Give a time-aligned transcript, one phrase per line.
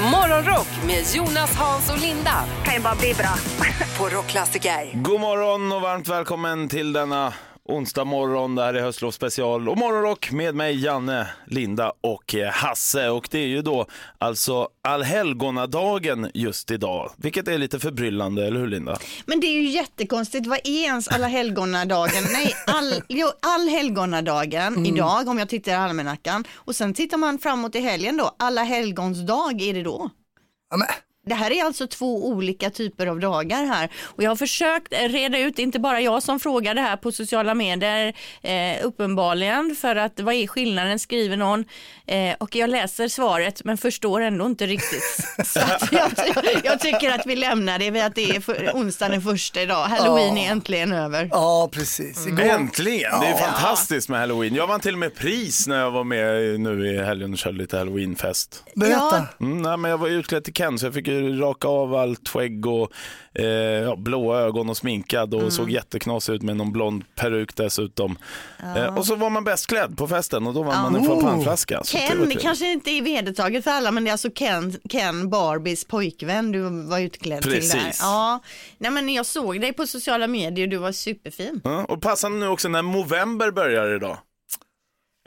[0.00, 3.34] Morgonrock med Jonas, Hans och Linda kan ju bara bli bra.
[3.98, 4.90] på Rockklassiker.
[4.94, 7.32] God morgon och varmt välkommen till denna
[7.70, 8.54] onsdag morgon.
[8.54, 13.08] Det här är höstlovsspecial och morgonrock med mig Janne, Linda och eh, Hasse.
[13.08, 13.86] Och det är ju då
[14.18, 18.98] alltså allhelgonadagen just idag, vilket är lite förbryllande, eller hur Linda?
[19.26, 22.24] Men det är ju jättekonstigt, vad är ens alla helgonadagen?
[22.32, 27.74] Nej, all, jo, allhelgonadagen idag om jag tittar i almanackan och sen tittar man framåt
[27.74, 30.10] i helgen då, alla helgons dag är det då?
[30.70, 30.88] Ja, men,
[31.30, 35.08] Det här är alltså två olika typer av dagar här och jag har försökt eh,
[35.08, 39.96] reda ut, inte bara jag som frågar det här på sociala medier eh, uppenbarligen för
[39.96, 41.64] att vad är skillnaden skriver någon
[42.06, 45.26] eh, och jag läser svaret men förstår ändå inte riktigt.
[45.46, 48.70] Så att jag, jag, jag tycker att vi lämnar det vid att det är för,
[48.74, 51.28] onsdagen den första idag, halloween är äntligen över.
[51.32, 52.26] ja, precis.
[52.26, 53.20] Igår, Äntligen!
[53.20, 54.54] Det är fantastiskt med halloween.
[54.54, 57.58] Jag vann till och med pris när jag var med nu i helgen och körde
[57.58, 58.64] lite halloweenfest.
[58.74, 59.26] berätta.
[59.40, 62.28] Mm, nej, men jag var utklädd till Ken så jag fick ju raka av allt
[62.28, 62.92] skägg och
[63.34, 68.18] eh, ja, blåa ögon och sminkad och såg jätteknasig ut med någon blond peruk dessutom.
[68.76, 71.76] Eh, och så var man bäst klädd på festen och då vann man en champagneflaska.
[71.76, 75.30] Var Ken, det kanske inte är vedertaget för alla men det är alltså Ken, Ken
[75.30, 77.58] Barbies pojkvän du var utklädd till där.
[77.58, 77.98] Precis.
[78.02, 78.40] Ja,
[78.78, 81.60] nej men jag såg dig på sociala medier, du var superfin.
[81.64, 84.18] Ja, och passande nu också när November börjar idag.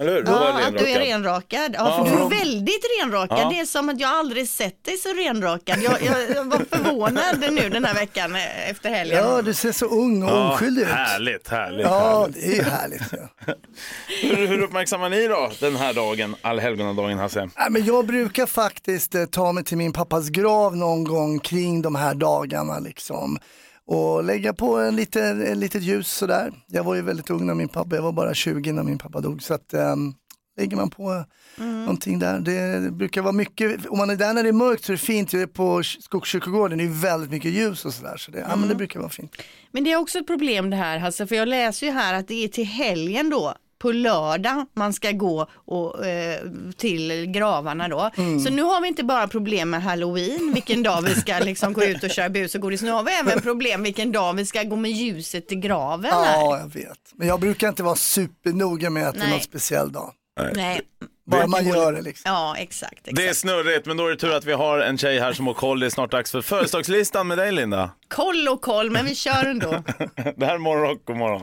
[0.01, 0.23] Eller hur?
[0.23, 1.59] Då var Ja, jag att du är renrakad.
[1.59, 1.75] renrakad.
[1.77, 3.39] Ja, för du är väldigt renrakad.
[3.39, 3.49] Ja.
[3.49, 5.77] Det är som att jag aldrig sett dig så renrakad.
[5.83, 9.17] Jag, jag, jag var förvånad nu den här veckan eh, efter helgen.
[9.17, 10.87] Ja, du ser så ung och Ja, oskyldig ut.
[10.87, 11.85] Härligt, härligt.
[11.85, 12.35] Ja, härligt.
[12.41, 13.01] det är ju härligt.
[13.11, 13.53] Ja.
[14.21, 17.39] Hur, hur uppmärksammar ni då den här dagen, allhelgonadagen Hasse?
[17.57, 21.81] Nej, men jag brukar faktiskt eh, ta mig till min pappas grav någon gång kring
[21.81, 23.39] de här dagarna liksom.
[23.85, 26.53] Och lägga på en lite, en litet ljus sådär.
[26.67, 29.21] Jag var ju väldigt ung när min pappa, jag var bara 20 när min pappa
[29.21, 29.43] dog.
[29.43, 30.15] Så att um,
[30.57, 31.25] lägger man på
[31.57, 32.39] någonting där.
[32.39, 35.01] Det brukar vara mycket, om man är där när det är mörkt så är det
[35.01, 35.33] fint.
[35.33, 38.17] Jag är på Skogskyrkogården, det är väldigt mycket ljus och sådär.
[38.17, 39.35] Så det, ja, men det brukar vara fint.
[39.71, 42.27] Men det är också ett problem det här, Hasse, för jag läser ju här att
[42.27, 46.39] det är till helgen då på lördag man ska gå och, eh,
[46.77, 48.09] till gravarna då.
[48.15, 51.83] Så nu har vi inte bara problem med halloween, vilken dag vi ska liksom gå
[51.83, 52.81] ut och köra bus och godis.
[52.81, 56.35] Nu har vi även problem vilken dag vi ska gå med ljuset till graven här.
[56.35, 56.99] Ja, jag vet.
[57.15, 60.11] Men jag brukar inte vara supernoga med att det är någon speciell dag.
[60.53, 60.81] Nej.
[61.25, 62.31] Bara man gör det liksom.
[62.31, 62.93] Ja, exakt.
[62.93, 63.15] exakt.
[63.15, 65.47] Det är snurrigt, men då är det tur att vi har en tjej här som
[65.47, 65.79] har koll.
[65.79, 67.89] Det är snart dags för födelsedagslistan med dig Linda.
[68.07, 69.69] Koll och koll, men vi kör ändå.
[70.35, 71.41] Det här är morgonrock, god morgon.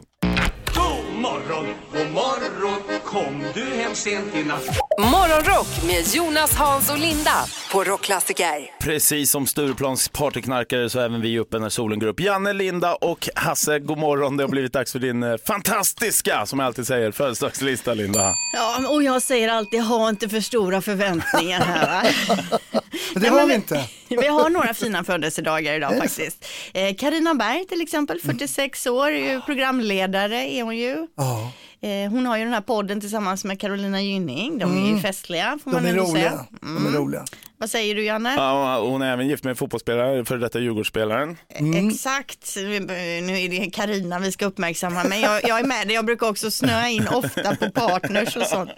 [1.20, 4.64] Morgon, god morgon, kom du hem sent i natt?
[4.98, 7.34] Morgonrock med Jonas, Hans och Linda
[7.72, 8.70] på Rockklassiker.
[8.81, 12.20] Precis som Stureplans partyknarkare så är även vi uppe när solen går upp.
[12.20, 14.36] Janne, Linda och Hasse, god morgon.
[14.36, 18.34] Det har blivit dags för din eh, fantastiska, som jag alltid säger, födelsedagslista Linda.
[18.54, 21.87] Ja, och jag säger alltid, ha inte för stora förväntningar här
[22.28, 22.37] va?
[23.14, 23.84] Det Nej, har men vi inte.
[24.10, 26.47] Vi har några fina födelsedagar idag faktiskt.
[26.75, 31.06] Eh, Carina Berg till exempel, 46 år, är ju programledare är hon ju.
[31.16, 35.00] Ja, Eh, hon har ju den här podden tillsammans med Carolina Gynning, de är ju
[35.00, 36.31] festliga får man de är ändå roliga.
[36.31, 36.47] säga.
[36.60, 37.25] De är roliga.
[37.59, 38.34] Vad säger du Janne?
[38.37, 41.37] Ja, hon är även gift med fotbollsspelare, för detta Djurgårdsspelaren.
[41.49, 46.06] Exakt, nu är det Karina vi ska uppmärksamma men jag, jag är med dig, jag
[46.06, 48.70] brukar också snöa in ofta på partners och sånt.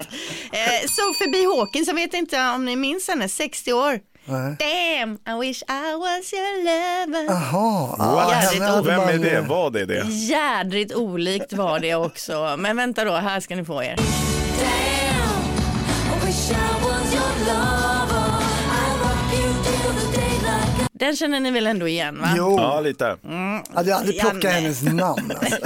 [0.53, 4.01] Eh, Sophie B Hawkins, jag vet inte om ni minns henne, 60 år.
[4.25, 4.57] Nej.
[4.59, 7.25] Damn, I wish I was your lover.
[7.25, 9.41] Jaha, hade Vem är det?
[9.49, 10.07] Vad är det?
[10.09, 12.55] Jädrigt olikt var det också.
[12.59, 13.97] Men vänta då, här ska ni få er.
[20.93, 22.29] Den känner ni väl ändå igen va?
[22.37, 23.17] Jo, Ja, lite.
[23.75, 24.55] hade jag aldrig plockat Janne.
[24.57, 25.33] hennes namn.
[25.41, 25.57] Alltså.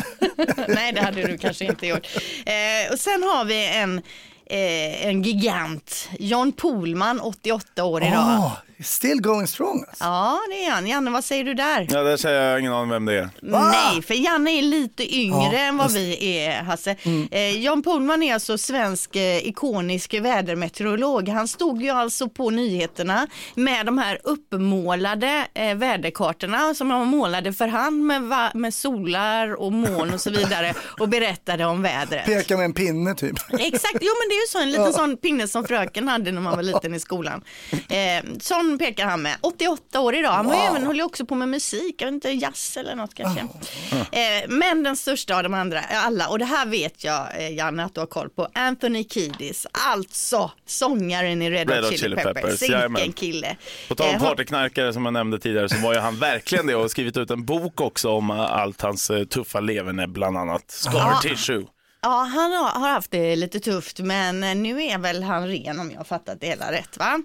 [0.69, 2.07] Nej, det hade du kanske inte gjort.
[2.47, 4.03] Eh, och sen har vi en,
[4.47, 8.39] eh, en gigant, John Pohlman, 88 år idag.
[8.39, 8.53] Oh,
[8.85, 9.85] still going strong.
[9.89, 10.05] Alltså.
[10.05, 10.87] Ja, det är han.
[10.87, 11.87] Janne, vad säger du där?
[11.91, 13.29] Ja, där säger jag ingen aning vem det är.
[13.43, 16.97] Nej, för Janne är lite yngre Ja, än vad vi är, Hasse.
[17.03, 17.29] Mm.
[17.31, 21.29] Eh, John Pohlman är alltså svensk eh, ikonisk vädermeteorolog.
[21.29, 27.53] Han stod ju alltså på nyheterna med de här uppmålade eh, väderkartorna som han målade
[27.53, 32.25] för hand med, va- med solar och moln och så vidare och berättade om vädret.
[32.27, 33.37] Peka med en pinne typ.
[33.59, 36.41] Exakt, jo men det är ju så en liten sån pinne som fröken hade när
[36.41, 37.45] man var liten i skolan.
[37.89, 40.33] Eh, sån John pekar han med, 88 år idag.
[40.33, 43.15] Han ju även, håller ju också på med musik, jag vet inte, jazz eller något
[43.15, 43.41] kanske.
[43.41, 47.55] Eh, men den största av de andra, eh, alla, och det här vet jag eh,
[47.55, 52.63] Janne att du har koll på, Anthony Kiedis, alltså sångaren i Red, Hot Chili Peppers,
[52.63, 52.95] jajamän.
[52.95, 53.57] vilken kille.
[53.89, 56.75] På tal om Eh, partyknarkare som jag nämnde tidigare så var ju han verkligen det
[56.75, 61.23] och har skrivit ut en bok också om allt hans tuffa leverne, bland annat Scar
[61.23, 61.65] Tissue.
[62.07, 65.99] Ja, han har, haft det lite tufft, men nu är väl han ren om jag
[65.99, 66.99] har fattat det hela rätt.
[66.99, 67.21] Va?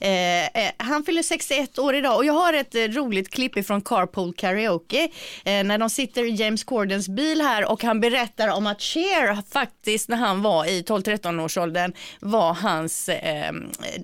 [0.00, 4.34] Eh, eh, han fyller 61 år idag och jag har ett roligt klipp ifrån Carpool
[4.34, 5.08] Karaoke
[5.44, 9.42] eh, när de sitter i James Cordens bil här och han berättar om att Cher
[9.52, 13.52] faktiskt när han var i 12-13 års åldern var hans, eh,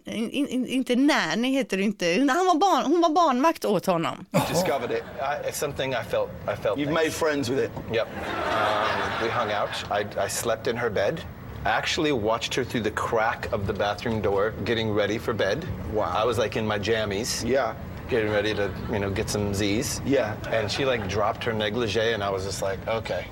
[0.05, 4.27] in, in, inte nanny heter det inte, han var barn, hon var barnvakt åt honom.
[4.49, 5.05] discovered it.
[5.21, 6.31] I, it's something I felt.
[6.49, 6.79] I felt.
[6.79, 7.71] You've made friends with it.
[7.93, 8.09] Yep.
[8.09, 9.71] Um, we hung out.
[9.91, 11.23] I, I slept in her bed.
[11.65, 15.67] I actually watched her through the crack of the bathroom door, getting ready for bed.
[15.93, 16.13] Wow.
[16.15, 17.47] I was like in my jammies.
[17.47, 17.75] Yeah.
[18.09, 20.01] Getting ready to, you know, get some Z's.
[20.07, 20.37] Yeah.
[20.49, 23.27] And she like dropped her negligee, and I was just like, okay,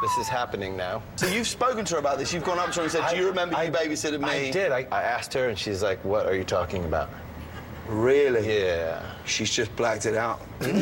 [0.00, 1.02] this is happening now.
[1.16, 2.32] So you've spoken to her about this.
[2.32, 4.72] You've gone up to her and said, "Do you remember you babysitted me?" I did.
[4.72, 7.10] I, I asked her, and she's like, "What are you talking about?"
[7.88, 8.60] Really?
[8.60, 9.13] Yeah.
[9.26, 10.36] She's just blacked it out.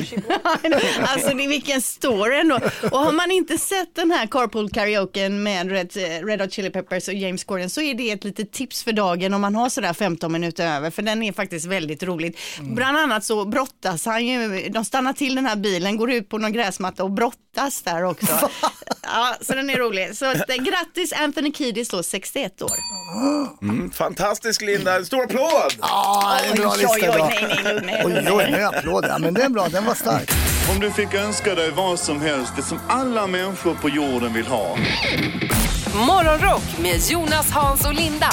[1.00, 2.58] alltså det är vilken story ändå.
[2.90, 5.92] Och har man inte sett den här Carpool Karaoke med Red,
[6.26, 9.34] Red Hot Chili Peppers och James Corden så är det ett litet tips för dagen
[9.34, 12.38] om man har sådär 15 minuter över för den är faktiskt väldigt roligt.
[12.60, 16.38] Bland annat så brottas han ju, de stannar till den här bilen, går ut på
[16.38, 18.50] någon gräsmatta och brottas där också.
[19.02, 20.16] ja, så den är rolig.
[20.16, 22.72] Så eh, grattis Anthony Kiedis då, 61 år.
[23.62, 25.72] Mm, fantastisk Linda, en stor applåd!
[25.80, 27.32] Ja, det är en bra lista oj, oj, idag.
[27.64, 28.50] nej, nej, lugna er.
[28.50, 29.20] nu applåder jag.
[29.20, 30.30] Men det är bra, den var stark.
[30.70, 34.46] Om du fick önska dig vad som helst, det som alla människor på jorden vill
[34.46, 34.76] ha.
[35.94, 38.30] Morgonrock med Jonas, Hans och Linda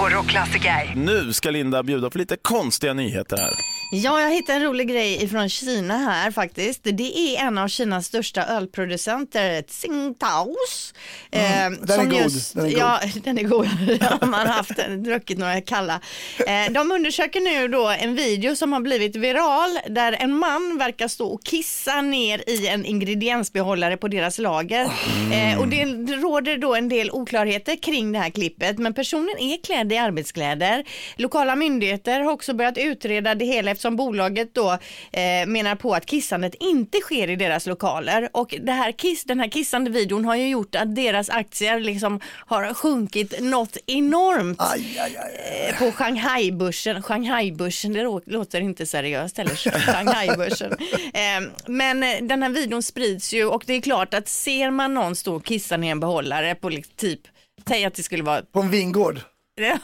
[0.00, 0.92] på Rockklassiker.
[0.96, 3.50] Nu ska Linda bjuda på lite konstiga nyheter här.
[3.92, 6.80] Ja, jag hittade en rolig grej ifrån Kina här faktiskt.
[6.84, 10.94] Det är en av Kinas största ölproducenter, Tsingtaos.
[11.30, 12.78] Mm, eh, den är god, Just, den är god.
[12.78, 13.68] Ja, den är god.
[14.00, 16.00] Ja, man har haft den, druckit några kalla.
[16.38, 21.08] Eh, de undersöker nu då en video som har blivit viral där en man verkar
[21.08, 24.90] stå och kissa ner i en ingrediensbehållare på deras lager.
[25.16, 25.32] Mm.
[25.32, 29.38] Eh, och det, det råder då en del oklarheter kring det här klippet, men personen
[29.38, 30.84] är klädd i arbetskläder.
[31.16, 34.70] Lokala myndigheter har också börjat utreda det hela eftersom bolaget då
[35.12, 39.40] eh, menar på att kissandet inte sker i deras lokaler och det här kiss, den
[39.40, 44.98] här kissande videon har ju gjort att deras aktier liksom har sjunkit något enormt Aj,
[45.00, 45.68] aj, aj.
[45.70, 47.02] eh, på Shanghai-börsen.
[47.02, 49.54] Shanghai-börsen, det lå- låter inte seriöst heller,
[49.92, 50.72] Shanghai-börsen.
[51.14, 54.94] Eh, men eh, den här videon sprids ju och det är klart att ser man
[54.94, 57.20] någon stå och kissa ner en behållare på typ
[57.68, 59.20] Säg att det skulle vara På en vingård.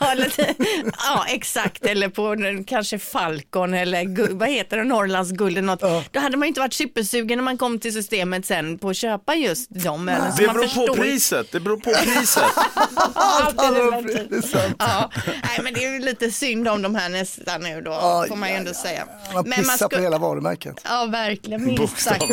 [0.00, 0.54] Ja, lite,
[0.98, 2.36] ja exakt, eller på
[2.66, 6.12] kanske Falcon eller vad heter det, Norrlands guld eller något.
[6.12, 9.34] Då hade man inte varit supersugen när man kom till systemet sen på att köpa
[9.34, 10.32] just de ölen.
[10.32, 12.42] Så Det man beror på priset, det beror på priset.
[13.14, 14.74] Allt är Det.
[14.78, 18.28] Ja, nej men det är ju lite synd om de här nästa nu då, Aj,
[18.28, 19.06] får man ju ändå säga.
[19.34, 20.80] Man Men pissar på sku- hela varumärket.
[20.84, 22.24] Ja, verkligen, minst sagt.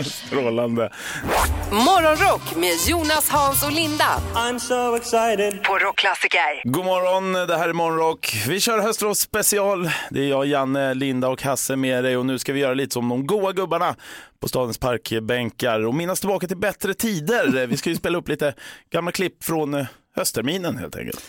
[0.00, 0.92] Strålande.
[1.70, 5.58] Morgonrock med Jonas, Hans och Linda I'm so excited.
[5.70, 6.62] På Rockklassiker.
[6.64, 8.44] God morgon, det här är Morgonrock.
[8.48, 9.90] Vi kör höstros special.
[10.10, 12.92] Det är jag, Janne, Linda och Hasse med dig och nu ska vi göra lite
[12.92, 13.96] som de goa gubbarna
[14.40, 17.66] på stadens parkbänkar och minnas tillbaka till bättre tider.
[17.66, 18.54] Vi ska ju spela upp lite
[18.90, 19.86] gamla klipp från eh,
[20.16, 21.20] höstterminen helt enkelt.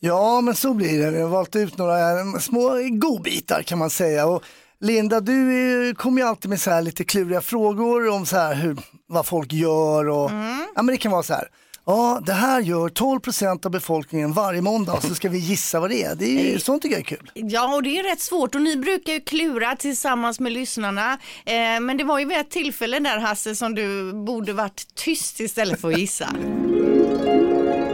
[0.00, 1.10] Ja, men så blir det.
[1.10, 4.26] Vi har valt ut några eh, små godbitar kan man säga.
[4.26, 4.42] Och
[4.80, 8.76] Linda, du kommer ju alltid med så här lite kluriga frågor om så här hur,
[9.06, 10.30] vad folk gör och
[10.74, 11.48] ja, men det kan vara så här.
[11.90, 16.02] Ja, det här gör 12% av befolkningen varje måndag så ska vi gissa vad det
[16.02, 16.14] är.
[16.14, 17.30] Det är ju, sånt tycker jag är kul.
[17.34, 21.18] Ja, och det är rätt svårt och ni brukar ju klura tillsammans med lyssnarna.
[21.44, 25.40] Eh, men det var ju vid ett tillfälle där Hasse som du borde varit tyst
[25.40, 26.34] istället för att gissa.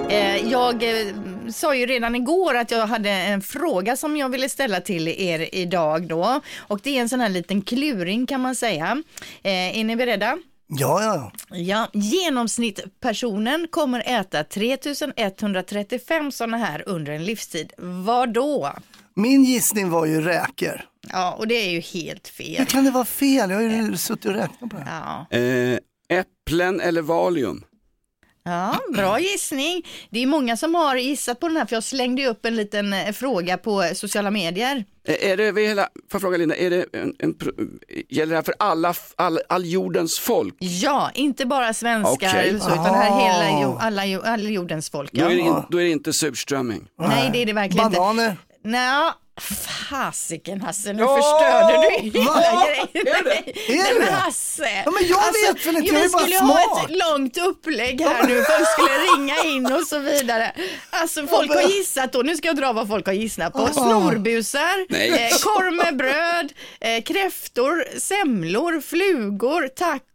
[0.08, 1.06] Eh, jag eh,
[1.52, 5.54] sa ju redan igår att jag hade en fråga som jag ville ställa till er
[5.54, 6.40] idag då.
[6.58, 9.02] Och det är en sån här liten kluring kan man säga.
[9.42, 10.38] Eh, är ni beredda?
[10.68, 11.32] Ja, ja.
[11.56, 17.72] Ja, genomsnittpersonen kommer äta 3135 sådana här under en livstid.
[17.78, 18.72] Vad då?
[19.14, 20.80] Min gissning var ju räkor.
[21.12, 22.58] Ja, och det är ju helt fel.
[22.58, 23.50] Hur kan det vara fel?
[23.50, 24.86] Jag har ju suttit och räknat på det.
[24.86, 25.36] Ja.
[25.38, 25.78] Eh,
[26.18, 27.64] äpplen eller Valium?
[28.46, 29.82] Ja, bra gissning.
[30.10, 32.92] Det är många som har gissat på den här för jag slängde upp en liten
[32.92, 34.84] eh, fråga på sociala medier.
[35.08, 37.34] Eh, Är det, hela, får jag fråga Linda, är det en, en,
[38.08, 40.54] gäller det här för alla, all, all jordens folk?
[40.58, 43.20] Ja, inte bara svenskar eller så, utan det här Ah.
[43.60, 45.12] hela, alla, alla jordens folk.
[45.12, 45.46] Då, är det Ja.
[45.58, 46.88] in, då är det inte surströmming.
[46.98, 48.30] Nej, det är det verkligen Bananer.
[48.30, 48.36] inte.
[48.62, 51.16] Nej, Fasiken Hasse, nu Ja!
[51.16, 52.64] förstörde du hela Va?
[52.66, 53.16] grejen.
[53.16, 53.72] Är det?
[53.72, 54.12] Är nej, men det?
[54.12, 54.82] Hasse.
[54.84, 56.84] Ja, men jag vet väl inte, jag är vi bara skulle ha smart.
[56.90, 60.52] ett långt upplägg här nu, folk skulle ringa in och så vidare.
[60.90, 63.58] Alltså folk har gissat då, nu ska jag dra vad folk har gissat på.
[63.62, 63.72] Ah.
[63.72, 69.68] Snorbusar, eh, korv med bröd, eh, kräftor, semlor, flugor,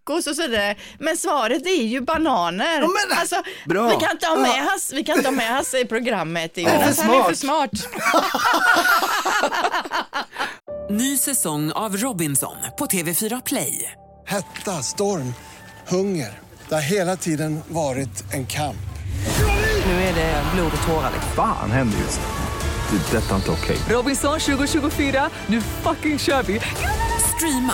[0.05, 0.75] tacos och så vidare.
[0.99, 2.79] Men svaret är ju bananer.
[2.81, 3.87] men- alltså, Bra.
[3.87, 6.57] Vi kan inte ha med Hasse, vi kan inte ha med Hasse i programmet.
[6.57, 7.69] är för Jonas, han är för smart.
[10.89, 13.91] Ny säsong av Robinson på TV4 Play.
[14.27, 15.33] Hetta, storm,
[15.87, 16.39] hunger.
[16.69, 18.75] Det har hela tiden varit en kamp.
[19.85, 21.11] Nu är det blod och tårar.
[21.13, 21.31] liksom.
[21.35, 22.97] Fan händer just nu.
[22.97, 23.17] Det.
[23.17, 23.77] är Detta är inte okej.
[23.89, 26.61] Robinson 2024, nu fucking kör vi!
[27.35, 27.73] Streama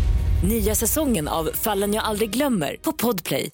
[0.43, 3.49] Nya säsongen av Fallen jag aldrig glömmer på Podplay.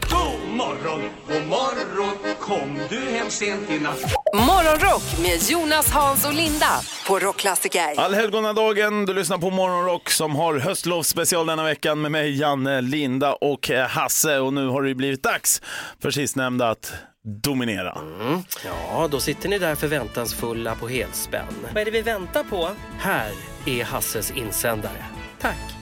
[0.00, 4.00] God morgon, god morgon Kom du hem sent i natt
[4.34, 8.00] Morgonrock med Jonas, Hans och Linda på Rockklassiker.
[8.00, 13.70] Allhelgonadagen, du lyssnar på Morgonrock som har höstlovsspecial denna veckan med mig, Janne, Linda och
[13.70, 14.38] eh, Hasse.
[14.38, 15.62] Och nu har det blivit dags
[16.02, 16.92] för sistnämnda att
[17.42, 17.98] dominera.
[18.20, 18.42] Mm.
[18.64, 21.54] Ja, då sitter ni där förväntansfulla på helspänn.
[21.74, 22.70] Vad är det vi väntar på?
[22.98, 23.30] Här
[23.66, 25.04] är Hasses insändare.
[25.40, 25.79] Tack!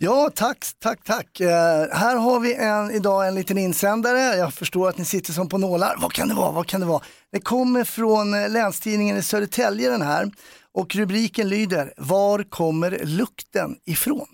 [0.00, 1.40] Ja, tack, tack, tack.
[1.40, 4.18] Eh, här har vi en, idag en liten insändare.
[4.18, 5.96] Jag förstår att ni sitter som på nålar.
[5.98, 6.52] Vad kan det vara?
[6.52, 7.02] Vad kan det vara?
[7.32, 10.30] Det kommer från eh, Länstidningen i Södertälje den här
[10.74, 14.26] och rubriken lyder Var kommer lukten ifrån?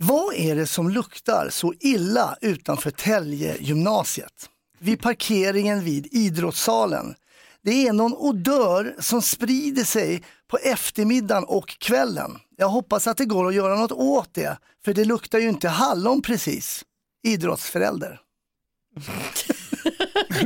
[0.00, 4.48] Vad är det som luktar så illa utanför Tälje gymnasiet?
[4.78, 7.14] Vid parkeringen vid idrottssalen.
[7.64, 12.38] Det är någon odör som sprider sig på eftermiddagen och kvällen.
[12.62, 15.68] Jag hoppas att det går att göra något åt det, för det luktar ju inte
[15.68, 16.84] hallon precis.
[17.26, 18.20] Idrottsförälder.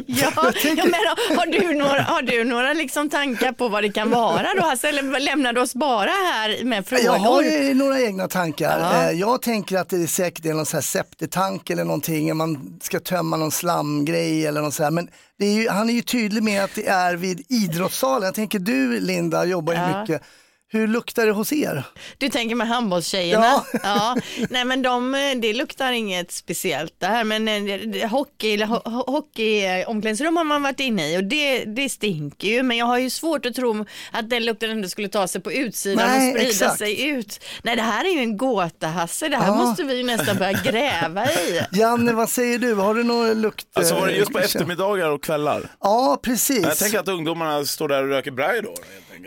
[0.07, 0.31] Ja,
[0.77, 4.47] ja, men har- du några, har du några liksom tankar på vad det kan vara
[4.57, 4.63] då?
[4.65, 4.89] Hasse?
[4.89, 7.05] Eller lämnar du oss bara här med frågor?
[7.05, 8.79] Jag har ju några egna tankar.
[8.81, 9.11] Ja.
[9.11, 12.79] Eh, Jag tänker att det är säkert är någon så här septetank eller någonting, man
[12.83, 14.91] ska tömma någon slamgrej eller något så här.
[14.91, 15.09] Men
[15.39, 18.27] är ju, han är ju tydlig med att det är vid idrottssalen.
[18.27, 20.01] Jag tänker du Linda jobbar ju Ja.
[20.01, 20.23] mycket.
[20.69, 21.83] Hur luktar det hos er?
[22.19, 23.65] Du tänker med handbollstjejerna?
[23.83, 24.17] Ja.
[24.51, 29.85] Nej men de, det luktar inget speciellt det här men eh, hockey, eller ho- hockey
[29.85, 33.11] omklädningsrum har man varit inne i och det, det stinker ju men jag har ju
[33.11, 36.51] svårt att tro att den lukten ändå skulle ta sig på utsidan Nej, och sprida
[36.51, 36.79] exakt.
[36.79, 37.41] sig ut.
[37.63, 39.55] Nej det här är ju en gåta Hasse, det här Ja.
[39.55, 41.61] måste vi ju nästan börja gräva i.
[41.79, 42.75] Janne, vad säger du?
[42.75, 43.67] Har du någon lukt?
[43.73, 45.69] Alltså var det just på eh, eftermiddagar och kvällar?
[45.81, 46.63] Ja, precis.
[46.63, 48.75] Jag tänker att ungdomarna står där och röker braj då.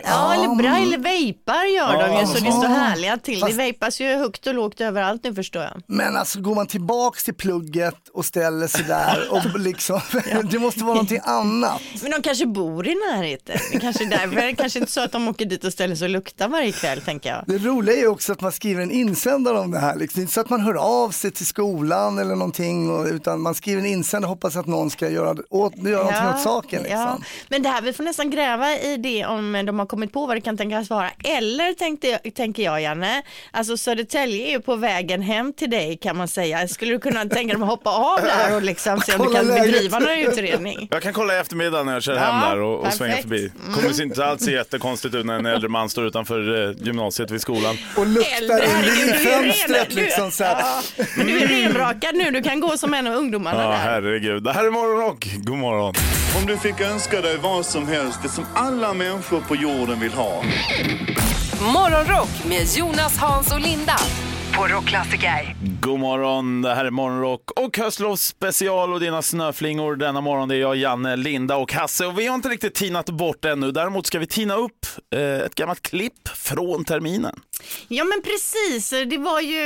[0.04, 3.40] Ja, eller bra, eller vejpar gör de ju så det står härliga till.
[3.40, 5.82] Fast- Det vejpas ju högt och lågt överallt nu förstår jag.
[5.86, 10.00] Men alltså går man tillbaks till plugget och ställer sig där och liksom,
[10.50, 11.80] det måste vara någonting annat.
[12.02, 13.56] Men de kanske bor i närheten.
[13.72, 14.36] Det kanske är därför.
[14.36, 17.00] Det kanske inte så att de åker dit och ställer sig och luktar varje kväll
[17.00, 17.44] tänker jag.
[17.46, 19.96] Det roliga är ju också att man skriver en insändare om det här.
[19.96, 20.18] Liksom.
[20.18, 23.40] Det är inte så att man hör av sig till skolan eller någonting, och, utan
[23.40, 26.82] man skriver en insändare och hoppas att någon ska göra, åt, göra någonting åt saken.
[26.82, 26.98] Liksom.
[27.00, 27.18] ja.
[27.48, 30.36] Men det här, vi får nästan gräva i det om de har kommit på vad
[30.36, 31.10] det kan tänkas vara.
[31.24, 35.96] Eller tänkte jag, tänker jag Janne, alltså Södertälje är ju på vägen hem till dig
[36.02, 36.68] kan man säga.
[36.68, 39.46] Skulle du kunna tänka dig att hoppa av där och liksom se om du kan
[39.46, 40.88] bedriva någon utredning?
[40.90, 43.50] Jag kan kolla i eftermiddag när jag kör Ja, hem där och, och svänga förbi.
[43.66, 43.74] Mm.
[43.74, 47.30] kommer se inte alls se jättekonstigt ut när en äldre man står utanför eh, gymnasiet
[47.30, 47.76] vid skolan.
[47.96, 50.42] Och du är ren- fönstret liksom så.
[50.44, 50.82] Ja,
[51.16, 53.76] men du är renrakad nu, du kan gå som en av ungdomarna Ja, där.
[53.76, 54.42] herregud.
[54.42, 55.26] Det här är Morgonrock.
[55.36, 55.94] God morgon.
[56.40, 60.12] Om du fick önska dig vad som helst, det som alla människor på jorden vill
[60.12, 60.42] ha.
[61.74, 63.96] Morgonrock med Jonas, Hans och Linda
[64.56, 65.56] på Rockklassiker.
[65.80, 70.48] God morgon, det här är Morgonrock och höstlovsspecial och dina snöflingor denna morgon.
[70.48, 73.72] Det är jag, Janne, Linda och Hasse och vi har inte riktigt tinat bort ännu.
[73.72, 77.40] Däremot ska vi tina upp eh, ett gammalt klipp från terminen.
[77.88, 79.62] Ja men precis, det var ju,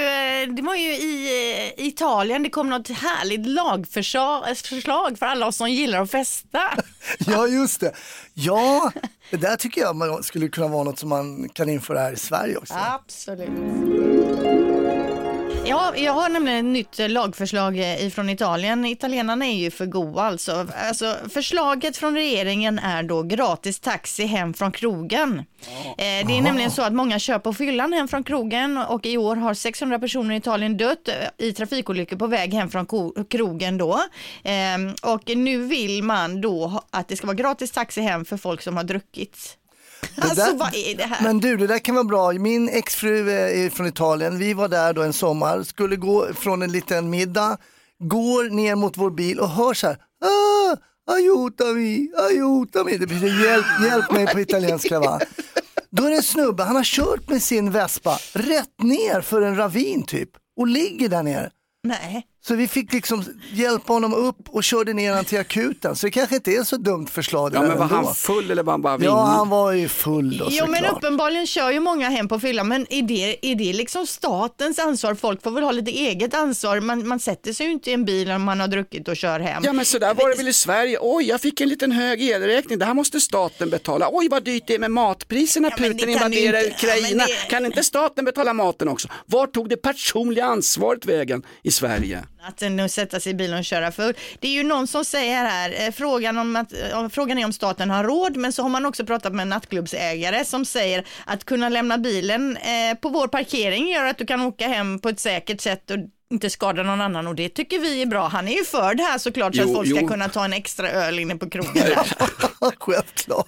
[0.54, 5.56] det var ju i eh, Italien det kom något härligt lagförslag förslag för alla oss
[5.56, 6.60] som gillar att festa.
[7.18, 7.92] Ja, just det.
[8.34, 8.92] Ja,
[9.30, 12.16] det där tycker jag man skulle kunna vara något som man kan införa här i
[12.16, 12.74] Sverige också.
[12.76, 13.48] Absolut.
[15.66, 18.84] Ja, jag har nämligen ett nytt eh, lagförslag eh, ifrån Italien.
[18.84, 20.66] Italienarna är ju för goa alltså.
[20.88, 21.16] alltså.
[21.28, 25.38] Förslaget från regeringen är då gratis taxi hem från krogen.
[25.38, 25.44] Eh,
[25.96, 26.40] det är Aha.
[26.40, 29.98] nämligen så att många kör på fyllan hem från krogen och i år har 600
[29.98, 32.86] personer i Italien dött eh, i trafikolyckor på väg hem från
[33.30, 34.00] krogen då.
[34.42, 38.62] Ehm, och nu vill man då att det ska vara gratis taxi hem för folk
[38.62, 39.58] som har druckit.
[40.16, 41.22] Alltså där- vad är det här?
[41.22, 42.32] Men du, det där kan vara bra.
[42.32, 44.38] Min exfru är från Italien.
[44.38, 47.56] Vi var där då en sommar, skulle gå från en liten middag,
[47.98, 49.96] går ner mot vår bil och hör så här.
[50.24, 50.76] Ah,
[51.14, 52.96] aiutami, aiutami.
[52.98, 55.20] Det betyder hjälp, hjälp mig på italienska va.
[55.90, 59.56] Då är det en snubbe, han har kört med sin Vespa rätt ner för en
[59.56, 60.30] ravin typ
[60.60, 61.50] och ligger där nere.
[61.84, 62.26] Nej.
[62.46, 65.96] Så vi fick liksom hjälpa honom upp och körde ner honom till akuten.
[65.96, 67.50] Så det kanske inte är så dumt förslag.
[67.54, 67.94] Ja, men var ändå.
[67.96, 69.08] han full eller var han bara vinglig?
[69.08, 72.64] Ja, han var ju full då Jo men uppenbarligen kör ju många hem på fylla
[72.64, 75.14] men är det, är det liksom statens ansvar?
[75.14, 76.80] Folk får väl ha lite eget ansvar.
[76.80, 79.40] Man, man sätter sig ju inte i en bil om man har druckit och kör
[79.40, 79.62] hem.
[79.66, 80.98] Ja men så där var det väl i Sverige.
[81.00, 82.78] Oj, jag fick en liten hög elräkning.
[82.78, 84.08] Det här måste staten betala.
[84.12, 85.70] Oj, vad dyrt det är med matpriserna.
[85.78, 87.24] men Putin invaderar inte- ja, Ukraina.
[87.26, 89.08] det- Kan inte staten betala maten också?
[89.26, 92.24] Var tog det personliga ansvaret vägen i Sverige?
[92.46, 94.14] Att nu sätta sig i bilen och köra full.
[94.40, 97.52] Det är ju någon som säger här, eh, frågan, om att, eh, frågan är om
[97.52, 101.44] staten har råd, men så har man också pratat med en nattklubbsägare som säger att
[101.44, 105.20] kunna lämna bilen eh, på vår parkering gör att du kan åka hem på ett
[105.20, 105.96] säkert sätt och
[106.32, 108.28] inte skada någon annan och det tycker vi är bra.
[108.28, 110.08] Han är ju för det här såklart så Jo, att folk ska jo.
[110.08, 111.72] kunna ta en extra öl inne på krogen.
[112.78, 113.46] Självklart.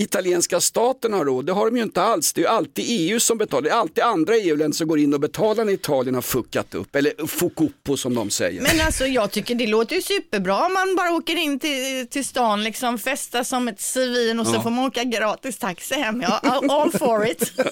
[0.00, 2.32] Italienska staten har råd, det har de ju inte alls.
[2.32, 3.62] Det är ju alltid EU som betalar.
[3.62, 6.96] Det är alltid andra EU-länder som går in och betalar när Italien har fuckat upp.
[6.96, 8.62] Eller fucuppo som de säger.
[8.62, 12.24] Men alltså jag tycker det låter ju superbra om man bara åker in till, till
[12.24, 14.62] stan, liksom festar som ett svin och så Ja.
[14.62, 16.22] får man åka gratis taxi hem.
[16.22, 17.52] Ja, all- all for it.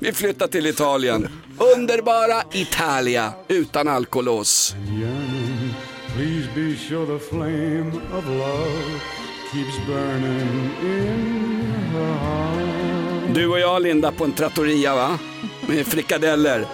[0.00, 1.28] Vi flyttar till Italien.
[1.76, 4.74] Underbara Italia utan alkolås.
[6.16, 9.00] Please be sure the flame of love
[9.52, 13.34] keeps burning in her heart.
[13.34, 15.18] Du och jag Linda på en trattoria va?
[15.66, 16.66] Med frikadeller.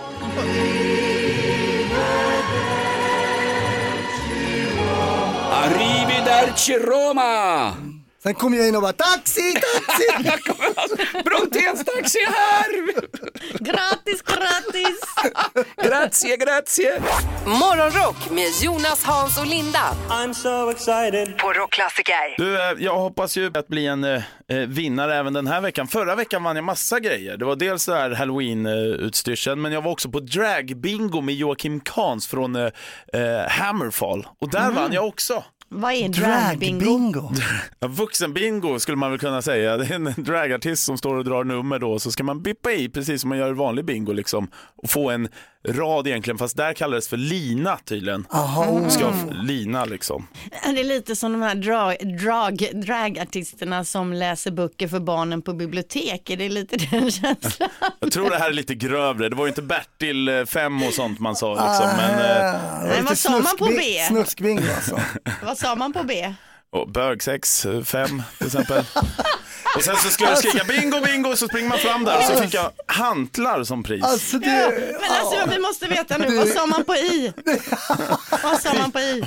[5.52, 7.87] Arrivederci Roma!
[8.22, 10.32] Sen kom jag in och bara taxi, taxi!
[11.24, 12.92] Bronténs taxi är här!
[13.58, 15.00] gratis, gratis!
[15.84, 17.00] Grazie, grazie!
[17.46, 19.80] Morgonrock med Jonas, Hans och Linda.
[20.10, 21.38] I'm so excited.
[21.38, 22.34] På Rockklassiker.
[22.38, 25.88] Du, eh, jag hoppas ju att bli en eh, eh, vinnare även den här veckan.
[25.88, 27.36] Förra veckan vann jag massa grejer.
[27.36, 32.26] Det var dels det här halloween-utstyrseln, men jag var också på drag-bingo med Joakim Kans
[32.26, 32.62] från eh,
[33.12, 34.26] eh, Hammerfall.
[34.40, 34.74] Och där Mhm.
[34.74, 35.44] vann jag också.
[35.68, 37.30] Vad är dragbingo?
[37.80, 39.76] Ja, Vuxenbingo skulle man väl kunna säga.
[39.76, 42.88] Det är en dragartist som står och drar nummer då, så ska man bippa i
[42.88, 44.48] precis som man gör i vanlig bingo liksom.
[44.76, 45.28] Och få en
[45.72, 48.26] rad egentligen, fast där kallades för lina tydligen.
[48.30, 48.90] Aha.
[48.90, 50.26] Ska f- lina liksom.
[50.64, 55.52] Det är lite som de här drag, drag, dragartisterna som läser böcker för barnen på
[55.52, 56.30] bibliotek.
[56.30, 57.68] Är det lite den känslan?
[58.00, 59.28] Jag tror det här är lite grövre.
[59.28, 61.86] Det var ju inte Bertil eh, fem och sånt man sa liksom.
[61.96, 62.10] Men,
[62.46, 62.60] eh,
[62.96, 63.82] Men vad sa man på B?
[64.08, 65.00] Snuskbingo alltså.
[65.44, 66.34] Vad sa man på B?
[66.72, 68.84] och bögsex eh, fem till exempel.
[69.78, 72.42] Och sen så skulle jag skrika bingo bingo så springer man fram där och så
[72.42, 74.04] fick jag hantlar som pris.
[74.04, 77.32] Alltså det, Ja, men alltså vi måste veta nu, vad sa man på I?
[78.42, 79.24] Vad sa man på I?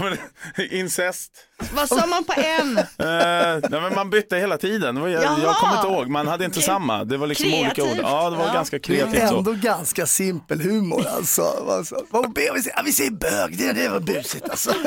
[0.80, 1.32] Incest.
[1.74, 2.78] Vad sa man på N?
[2.78, 4.96] Eh, nej, men man bytte hela tiden.
[4.96, 7.04] Det var, jag, jag kommer inte ihåg, man hade inte samma.
[7.04, 8.00] Det var liksom olika Kreativt.
[8.00, 8.06] ord.
[8.06, 8.54] Ja, det var Ja.
[8.54, 9.38] ganska det är kreativt så.
[9.38, 11.66] ändå ganska simpel humor alltså.
[11.70, 12.62] alltså vad ber vi?
[12.62, 12.78] säger?
[12.78, 14.74] Ja, vi säger bög, det, det var busigt alltså.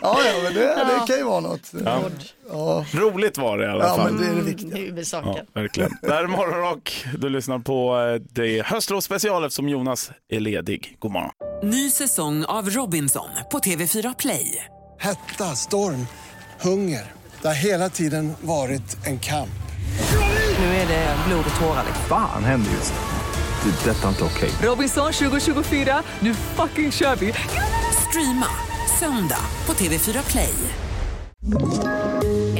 [0.00, 1.70] ja, ja, men det, det kan ju vara något.
[1.84, 2.00] Ja.
[2.50, 2.84] Ja.
[2.92, 4.12] Roligt var det i alla Ja, fall.
[4.12, 4.76] men det är det viktiga.
[4.76, 5.32] Huvudsaken.
[5.36, 5.90] Ja, verkligen.
[6.02, 7.04] Det här är Morgonrock.
[7.18, 10.96] Du lyssnar på eh, det höstlovsspecial eftersom Jonas är ledig.
[10.98, 11.30] God morgon.
[11.62, 14.64] Ny säsong av Robinson på TV4 Play.
[14.98, 16.06] Hetta, storm,
[16.60, 17.12] hunger.
[17.42, 19.48] Det har hela tiden varit en kamp.
[20.58, 21.84] Nu är det blod och tårar.
[21.86, 22.04] liksom.
[22.08, 23.70] Fan händer just nu.
[23.84, 23.90] Det.
[23.90, 24.50] är Detta är inte okej.
[24.62, 27.32] Robinson 2024, nu fucking kör vi!
[28.08, 28.46] Streama
[29.00, 30.54] söndag på TV4 Play.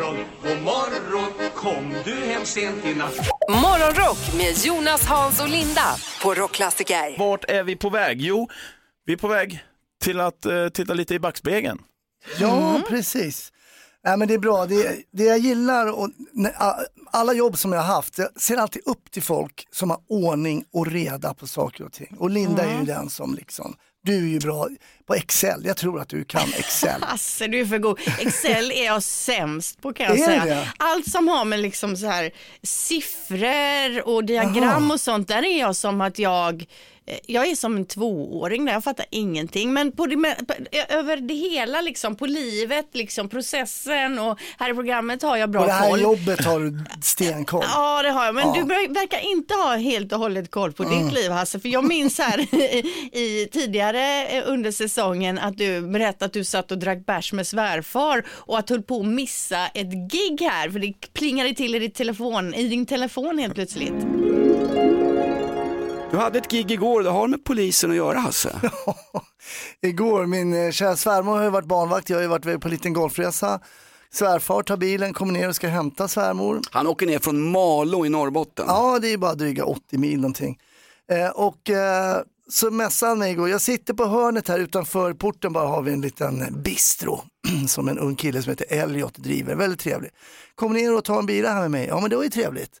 [0.00, 3.14] Morgon, god morgon, kom du hem sent i natt?
[3.48, 7.18] Morgonrock med Jonas, Hans och Linda på Rockklassiker.
[7.18, 8.20] Vart är vi på väg?
[8.20, 8.48] Jo,
[9.06, 9.64] vi är på väg
[10.02, 11.78] till att eh, titta lite i backspegeln.
[12.38, 13.52] Ja, precis.
[14.04, 14.66] Nej, men det är bra.
[14.66, 16.80] Det, det jag gillar och när- a-
[17.12, 20.64] alla jobb som jag har haft, jag ser alltid upp till folk som har ordning
[20.72, 22.16] och reda på saker och ting.
[22.18, 24.68] Och Linda är ju den som liksom, du är ju bra
[25.06, 25.62] på Excel.
[25.64, 27.02] Jag tror att du kan Excel.
[27.06, 27.98] Hasse, du är för god.
[28.18, 30.44] Excel är jag sämst på kan jag Är säga.
[30.44, 30.68] det?
[30.76, 32.30] Allt som har med liksom så här
[32.62, 34.92] siffror och diagram Jaha.
[34.92, 36.64] och sånt, där är jag som att jag
[37.26, 39.72] jag är som en tvååring där, jag fattar ingenting.
[39.72, 40.06] Men på
[40.46, 40.54] på,
[40.88, 45.60] över det hela, liksom, på livet, liksom, processen och här i programmet har jag bra
[45.60, 46.00] Och det här koll.
[46.00, 47.64] jobbet har du stenkoll.
[47.74, 48.54] Ja det har jag, men Ja.
[48.54, 51.04] du ver- verkar inte ha helt och hållet koll på Mm.
[51.04, 51.60] ditt liv Hasse.
[51.60, 52.40] För jag minns här
[53.16, 57.46] i tidigare eh, under säsongen att du berättade att du satt och drack bärs med
[57.46, 61.74] svärfar och att du höll på att missa ett gig här för det plingade till
[61.74, 63.92] i, ditt telefon, i din telefon helt plötsligt.
[66.10, 68.60] Du hade ett gig igår, det har med polisen att göra Hasse.
[69.82, 72.70] Igår, min eh, kära svärmor har ju varit barnvakt, jag har ju varit på en
[72.70, 73.60] liten golfresa.
[74.12, 76.60] Svärfar tar bilen, kommer ner och ska hämta svärmor.
[76.70, 78.64] Han åker ner från Malå i Norrbotten.
[78.68, 80.58] Ja, det är bara dryga 80 mil någonting.
[81.10, 85.52] Eh, och eh, så mässade han mig igår, jag sitter på hörnet här utanför porten
[85.52, 87.22] bara har vi en liten bistro
[87.68, 90.10] som en ung kille som heter Elliot driver, väldigt trevlig.
[90.54, 92.80] Kom ner och ta en bira här med mig, ja men det var ju trevligt.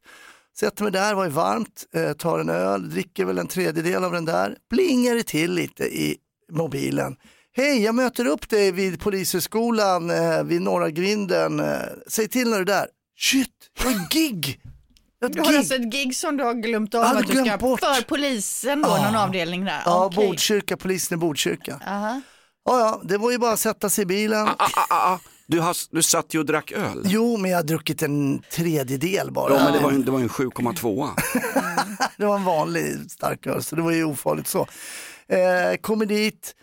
[0.58, 4.12] Sätter mig där, var ju varmt, eh, tar en öl, dricker väl en tredjedel av
[4.12, 6.16] den där, plingar det till lite i
[6.52, 7.16] mobilen.
[7.56, 11.60] Hej, jag möter upp dig vid polishögskolan eh, vid Norra grinden.
[11.60, 11.76] Eh,
[12.08, 12.86] säg till när du är där.
[13.18, 14.60] Shit, jag har gig!
[15.20, 15.58] Jag har Du ett har gig.
[15.58, 17.80] alltså ett gig som du har glömt av att du ska bort.
[17.80, 19.04] för polisen då, Ja.
[19.04, 19.82] någon avdelning där.
[19.84, 20.28] Ja, Okej.
[20.28, 21.80] Botkyrka, polisen i Botkyrka.
[21.86, 22.20] Aha.
[22.64, 24.46] Ja, ja, det var ju bara att sätta sig i bilen.
[24.48, 25.20] Ah, ah, ah, ah.
[25.50, 27.02] Du, har, du satt ju och drack öl.
[27.04, 29.54] Jo, men jag har druckit en tredjedel bara.
[29.54, 31.08] Ja, men det var det var ju en 7,2.
[32.16, 34.66] det var en vanlig starköl, så det var ju ofarligt så.
[35.28, 36.54] Eh, kommer dit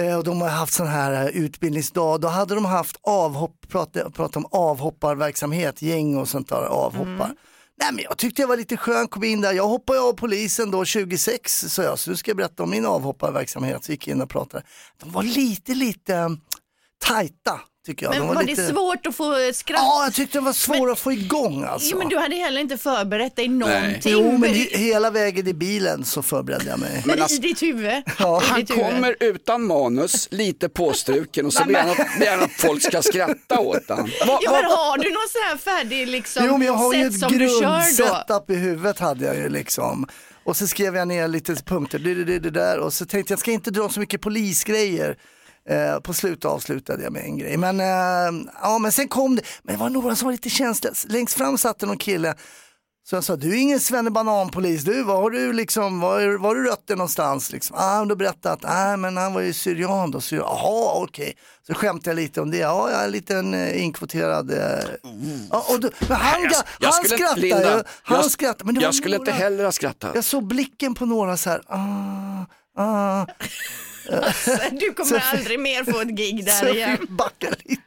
[0.00, 2.20] eh, och de har haft sån här eh, utbildningsdag.
[2.20, 7.34] Då hade de haft avhopp, prata, prata om avhopparverksamhet, gäng och sånt där avhoppar.
[7.80, 10.70] Nej men jag tyckte jag var lite skön, kom in där, jag hoppade av polisen
[10.70, 13.84] då 26 så jag, så nu ska jag berätta om min avhopparverksamhet.
[13.84, 14.64] Så gick jag in och pratade.
[15.00, 16.28] De var lite, lite eh,
[17.06, 18.10] tajta tycker jag.
[18.18, 18.62] Men de var, lite...
[18.62, 19.80] det svårt att få skratt?
[19.82, 21.88] Ja, jag tyckte det var svårt att få igång alltså.
[21.92, 24.12] Jo, men du hade heller inte förberett dig någonting.
[24.12, 27.02] Jo, men he- hela vägen i bilen så förberedde jag mig.
[27.06, 28.02] Men alltså- I ditt huvud.
[28.18, 28.42] Ja.
[28.44, 28.84] Han ditt huvud.
[28.84, 33.02] kommer utan manus, lite påstruken och så Nej, begär men- han att, att folk ska
[33.02, 34.10] skratta åt honom.
[34.26, 36.94] Va, Jo, va, men har du någon sån här färdig liksom, Jo men jag har
[36.94, 38.54] ju sätt ett som du kör då?
[38.54, 40.06] i huvudet hade jag ju liksom.
[40.44, 43.32] Och så skrev jag ner lite punkter, det, det, det, det där och så tänkte
[43.32, 45.16] jag, jag ska inte dra så mycket polisgrejer.
[45.70, 47.56] Eh, på slutet avslutade jag med en grej.
[47.56, 50.94] Men, eh, ja, men sen kom det, men det var några som var lite känsliga.
[51.08, 52.34] Längst fram satt någon kille
[53.06, 56.64] så jag sa, du är ingen svennebananpolis, du, var har du liksom, var, var du
[56.64, 57.52] rötter någonstans?
[57.52, 57.76] Liksom?
[57.80, 60.46] Ah, då berättade att, nej men han var ju syrian då, syrian.
[60.48, 61.36] jaha okej.
[61.66, 64.50] Så skämtade jag lite om det, ja jag är en liten eh, inkvoterad.
[64.50, 64.58] Eh,
[65.50, 68.72] ja, och då, men han, jag, jag han skulle, skrattade Linda, ju, han jag, skrattade.
[68.72, 70.14] Men jag skulle inte några- heller ha skrattat.
[70.14, 72.44] Jag såg blicken på några så här, ah,
[72.82, 73.26] ah.
[74.72, 76.98] Du kommer Så- aldrig mer få ett gig där igen.
[77.08, 77.82] backa lite.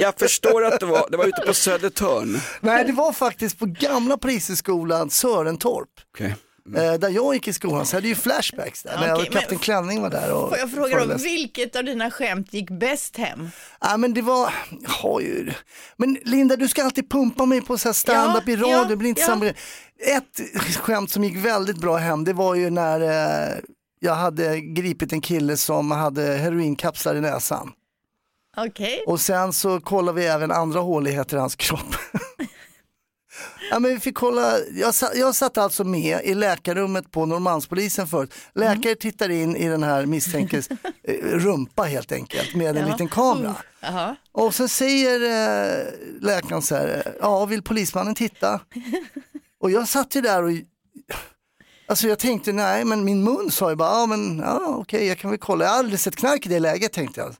[0.00, 2.40] Jag förstår att det var, det var ute på Södertörn.
[2.60, 5.88] Nej, det var faktiskt på gamla polishögskolan Sörentorp.
[6.14, 6.36] Okej.
[6.76, 8.96] Eh, där jag gick i skolan så hade jag ju flashbacks där.
[9.00, 11.84] när jag, Okej, men- Kapten Klänning var där och Får jag fråga då, vilket av
[11.84, 13.50] dina skämt gick bäst hem?
[13.80, 14.54] Ja, men det var,
[14.86, 15.52] har ju,
[15.96, 18.84] men Linda du ska alltid pumpa mig på så här stand-up Ja, i radio, ja,
[18.84, 19.26] det blir inte ja.
[19.26, 19.46] samma.
[19.46, 20.40] Ett
[20.76, 23.56] skämt som gick väldigt bra hem, det var ju när eh,
[24.00, 27.72] jag hade gripit en kille som hade heroinkapslar i näsan.
[28.56, 29.04] Okej.
[29.06, 31.94] Och sen så kollade vi även andra håligheter i hans kropp.
[33.70, 38.06] Ja, men vi fick kolla, jag, satt, jag satt alltså med i läkarrummet på Norrmalmspolisen
[38.06, 38.34] förut.
[38.54, 40.68] Läkare tittar in i den här misstänkes
[41.02, 42.92] eh, rumpa helt enkelt med en Ja.
[42.92, 43.54] liten kamera.
[43.80, 44.16] Jaha.
[44.32, 45.84] Och så säger eh,
[46.20, 48.60] läkaren så här, ja vill polismannen titta?
[49.60, 50.50] Och jag satt ju där och
[51.90, 55.18] Alltså jag tänkte nej men min mun sa ju bara, ja men ja, okej jag
[55.18, 57.34] kan väl kolla, jag har aldrig sett knark i det läget tänkte jag.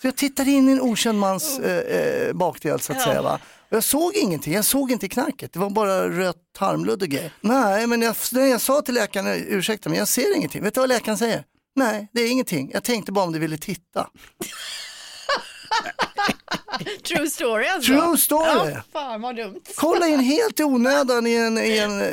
[0.00, 3.04] Så jag tittade in i en okänd mans eh, eh, bakdel så att Ja.
[3.04, 3.40] säga va.
[3.70, 7.32] Och jag såg ingenting, jag såg inte knarket, det var bara rött tarmludd och grejer.
[7.40, 10.80] Nej men jag, när jag sa till läkaren, ursäkta men jag ser ingenting, vet du
[10.80, 11.44] vad läkaren säger?
[11.76, 14.08] Nej det är ingenting, jag tänkte bara om du ville titta.
[17.08, 17.92] True story alltså?
[17.92, 18.70] True story.
[18.70, 19.60] Ja, fan vad dumt.
[19.76, 22.08] Kolla in helt i onödan i en, i en eh,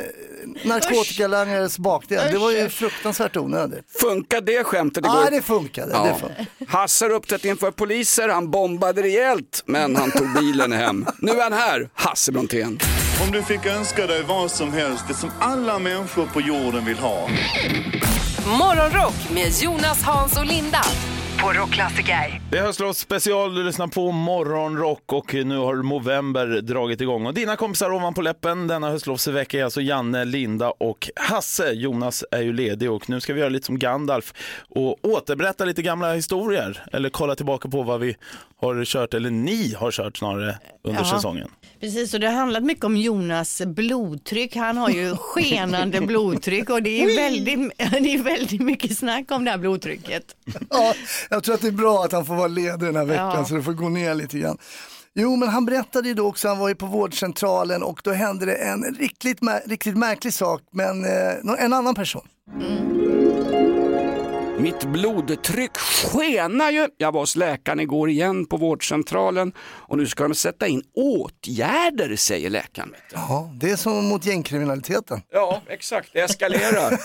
[0.64, 2.32] narkotikalangares bakdel.
[2.32, 3.84] Det var ju fruktansvärt onödigt.
[4.00, 5.20] Funkar det skämtet igår?
[5.24, 5.92] Ja, det funkade.
[5.92, 6.46] Det funkade.
[6.68, 11.06] Hasse har uppträtt inför poliser, han bombade rejält, men han tog bilen hem.
[11.18, 12.78] Nu är han här, Hasse Brontén.
[13.26, 16.98] Om du fick önska dig vad som helst, det som alla människor på jorden vill
[16.98, 17.28] ha.
[18.58, 20.84] Morgonrock med Jonas, Hans och Linda
[21.42, 22.40] på Rockklassiker.
[22.50, 27.26] Det är höstlås special, du lyssnar på morgonrock och nu har november dragit igång.
[27.26, 31.70] Och dina kompisar ovanpå läppen denna höstlovsvecka är alltså Janne, Linda och Hasse.
[31.72, 34.32] Jonas är ju ledig och nu ska vi göra lite som Gandalf
[34.68, 36.84] och återberätta lite gamla historier.
[36.92, 38.16] Eller kolla tillbaka på vad vi
[38.60, 41.10] har kört, eller ni har kört snarare under Ja.
[41.14, 41.48] säsongen.
[41.80, 44.56] Precis, och det har handlat mycket om Jonas blodtryck.
[44.56, 49.44] Han har ju skenande blodtryck och det är, väldigt, det är väldigt mycket snack om
[49.44, 50.24] det här blodtrycket.
[50.70, 50.94] Ja,
[51.28, 53.44] jag tror att det är bra att han får vara ledig den här veckan Ja.
[53.44, 54.58] så det får gå ner lite grann.
[55.14, 58.46] Jo, men han berättade ju då också, han var ju på vårdcentralen och då hände
[58.46, 62.28] det en riktigt, riktigt märklig sak med en, eh, en annan person.
[64.58, 66.88] Mitt blodtryck skenar ju.
[66.96, 72.16] Jag var hos läkaren igår igen på vårdcentralen och nu ska de sätta in åtgärder
[72.16, 72.94] säger läkaren.
[73.12, 75.20] Ja, det är som mot gängkriminaliteten.
[75.32, 77.00] Ja, exakt, det eskalerar.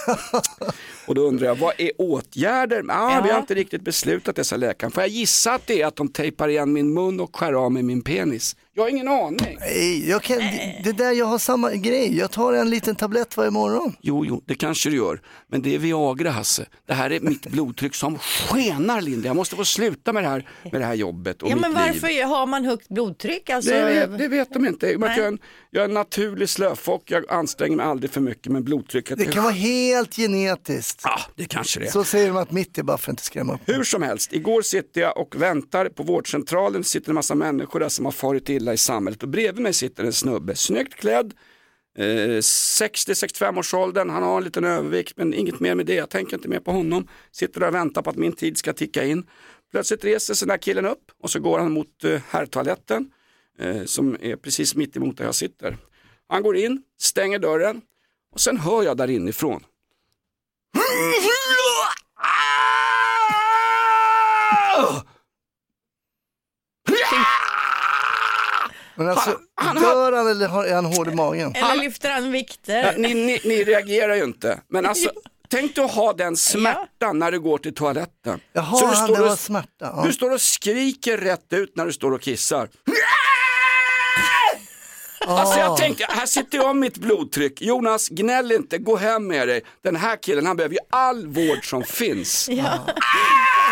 [1.07, 2.83] och då undrar jag, vad är åtgärder?
[2.89, 4.91] Ah, Vi har inte riktigt beslutat dessa läkaren.
[4.91, 7.71] Får jag gissa att det är att de tejpar igen min mun och skär av
[7.71, 8.55] med min penis?
[8.75, 9.57] Jag har ingen aning.
[9.59, 12.17] Nej, jag kan, det, det där, jag har samma grej.
[12.17, 13.95] Jag tar en liten tablett varje morgon.
[14.01, 15.21] Jo, jo, det kanske du gör.
[15.47, 16.65] Men det är Viagra, Hasse.
[16.87, 19.27] Det här är mitt blodtryck som skenar, Linda.
[19.27, 21.71] Jag måste få sluta med det här, med det här jobbet och Ja, mitt men
[21.71, 21.79] liv.
[22.01, 23.49] varför har man högt blodtryck?
[23.49, 24.87] Alltså, Det vet, det vet de inte.
[24.91, 25.37] Jag är, en,
[25.71, 29.43] jag är en naturlig slöfock, jag anstränger mig aldrig för mycket men blodtrycket Det kan
[29.43, 31.01] vara helt genetiskt.
[31.03, 31.91] Ja, det kanske det är.
[31.91, 33.61] Så säger de att mitt är bara för att inte skrämma upp.
[33.65, 37.89] Hur som helst, igår sitter jag och väntar på vårdcentralen, sitter en massa människor där
[37.89, 41.33] som har farit illa i samhället och bredvid mig sitter en snubbe, snyggt klädd,
[41.97, 46.35] 60-65 års åldern, han har en liten övervikt men inget mer med det, jag tänker
[46.35, 47.07] inte mer på honom.
[47.31, 49.27] Sitter där och väntar på att min tid ska ticka in.
[49.71, 53.11] Plötsligt reser sig den här killen upp och så går han mot eh, herrtoaletten
[53.59, 55.77] eh, som är precis mitt emot där jag sitter.
[56.27, 57.81] Han går in, stänger dörren
[58.31, 59.63] och sen hör jag där inifrån.
[68.95, 69.29] Men alltså,
[69.73, 71.55] dör han eller har- är han hård i magen?
[71.55, 72.93] Eller lyfter han vikter?
[72.97, 75.09] Ni, ni, ni reagerar ju inte, men alltså
[75.49, 78.39] tänk dig att ha den smärtan när du går till toaletten.
[78.53, 79.67] Jaha, du, han, står det och, var smärta.
[79.79, 80.03] Ja.
[80.05, 82.69] du står och skriker rätt ut när du står och kissar.
[85.27, 87.61] Alltså jag tänkte, här sitter jag med mitt blodtryck.
[87.61, 89.61] Jonas, gnäll inte, gå hem med dig.
[89.83, 92.49] Den här killen, han behöver ju all vård som finns.
[92.49, 92.79] Ja.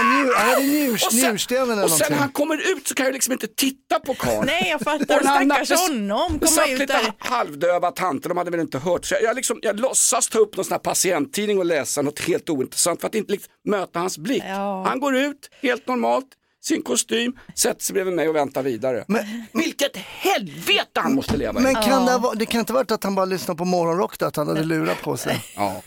[0.03, 2.93] Njur, han hade njurs, Och sen- njursten eller Och sen när han kommer ut så
[2.95, 4.45] kan jag liksom inte titta på karln.
[4.45, 5.19] Nej, jag fattar.
[5.19, 6.31] Stackars honom.
[6.33, 7.13] Det Komma satt ut lite där.
[7.19, 9.05] halvdöva tanter, de hade väl inte hört.
[9.05, 12.19] Så jag, jag, liksom, jag låtsas ta upp någon sån här patienttidning och läsa något
[12.19, 14.43] helt ointressant för att inte liksom möta hans blick.
[14.47, 14.85] Ja.
[14.87, 16.25] Han går ut, helt normalt,
[16.63, 19.05] sin kostym, sätter sig bredvid mig och väntar vidare.
[19.53, 21.63] Vilket helvete han måste leva i.
[21.63, 24.25] Men kan det, ha det kan inte varit att han bara lyssnade på morgonrock då,
[24.25, 25.45] att han hade lurat på sig?
[25.55, 25.81] Ja.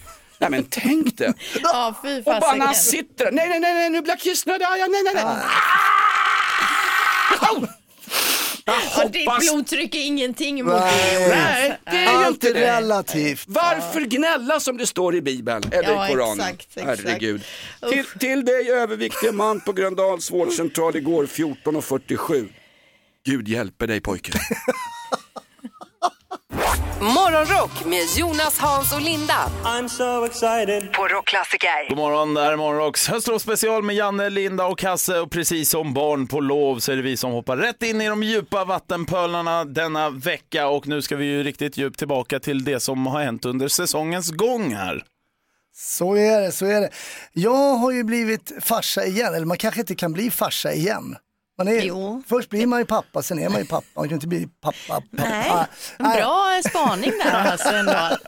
[0.51, 1.35] Nej men tänk det.
[1.63, 4.63] Ja, fy Och bara när han sitter nej nej nej, nej nu blir jag kissnödig,
[4.65, 5.25] ja, nej nej nej.
[7.41, 7.69] Jag
[8.67, 11.15] Ja, ditt hoppas blodtryck är ingenting mot Nej.
[11.15, 11.29] det.
[11.29, 12.61] Nej, det är ju inte det.
[12.77, 13.45] relativt.
[13.47, 16.41] Varför gnälla som det står i Bibeln eller Ja, i Koranen?
[16.41, 17.01] exakt, exakt.
[17.09, 17.45] Herregud.
[17.91, 22.49] Till, till dig överviktige man på Gröndals vårdcentral igår 14.47.
[23.27, 24.33] Gud hjälper dig pojke.
[27.05, 30.93] Morgonrock med Jonas, Hans och Linda I'm so excited.
[30.93, 31.89] på Rockklassiker.
[31.89, 35.95] God morgon, det här är Morgonrocks höstlovsspecial med Janne, Linda och Hasse och precis som
[35.95, 39.65] barn på lov så är det vi som hoppar rätt in i de djupa vattenpölarna
[39.65, 43.45] denna vecka och nu ska vi ju riktigt djupt tillbaka till det som har hänt
[43.45, 45.05] under säsongens gång här.
[45.77, 46.91] Så är det, så är det.
[47.33, 51.17] Jag har ju blivit farsa igen, eller man kanske inte kan bli farsa igen.
[51.59, 52.23] Man är, Jo.
[52.29, 53.87] Först blir man ju pappa, sen är man ju pappa.
[53.97, 55.05] Man kan inte bli pappa, pappa.
[55.11, 55.51] Nej,
[55.99, 56.17] en Nej.
[56.21, 57.93] bra spaning där alltså ändå.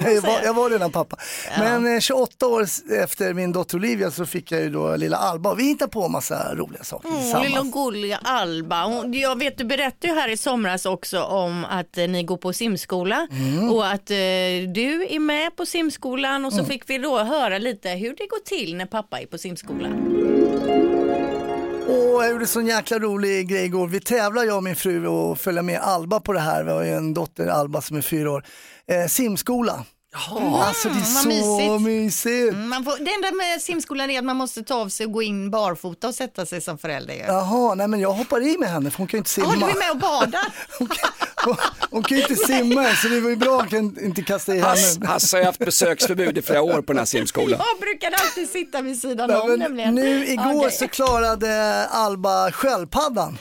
[0.00, 1.16] Jag var, jag var redan pappa.
[1.58, 5.16] Men eh, 28 år s- efter min dotter Olivia så fick jag ju då lilla
[5.16, 5.54] Alba.
[5.54, 7.48] Vi hittade på massa roliga saker Mm, tillsammans.
[7.48, 8.84] lilla gulliga Alba.
[8.84, 12.36] Hon- Jag vet, du berättade ju här i somras också om att eh, ni går
[12.36, 13.70] på simskola Mm.
[13.72, 14.16] och att eh,
[14.74, 18.44] du är med på simskolan och så fick vi då höra lite hur det går
[18.44, 20.16] till när pappa är på simskolan.
[21.90, 23.86] Och jag gjorde sån jäkla rolig grej igår.
[23.88, 26.64] Vi tävlar jag och min fru och följa med Alba på det här.
[26.64, 28.44] Vi har ju en dotter Alba som är fyra år.
[28.88, 29.84] Eh, simskola.
[30.54, 31.82] alltså det är vad så mysigt.
[31.82, 32.52] mysigt.
[32.54, 35.12] Mm, Man får, det enda med simskolan är att man måste ta av sig och
[35.12, 37.14] gå in barfota och sätta sig som förälder.
[37.14, 39.46] Jaha, nej men jag hoppar i med henne för hon kan ju inte simma.
[39.60, 40.46] Ja, du är med och badar.
[41.44, 41.56] Hon,
[41.90, 44.60] hon kan ju inte simma så det var ju bra att jag inte kasta i
[44.60, 45.06] henne.
[45.06, 47.60] Hasse har haft besöksförbud i flera år på den här simskolan.
[47.70, 49.94] Jag brukar alltid sitta vid sidan om nämligen.
[49.94, 50.70] nu igår Okej.
[50.70, 53.38] så klarade Alba sköldpaddan.